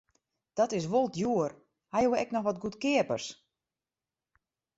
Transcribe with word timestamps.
Dit 0.59 0.71
is 0.77 0.87
wol 0.93 1.07
djoer, 1.15 1.51
ha 1.93 1.97
jo 2.03 2.11
ek 2.21 2.33
noch 2.33 2.45
wat 2.47 2.61
goedkeapers? 2.63 3.27